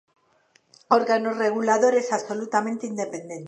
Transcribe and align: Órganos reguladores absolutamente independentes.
Órganos 0.87 1.37
reguladores 1.37 2.11
absolutamente 2.11 2.87
independentes. 2.87 3.39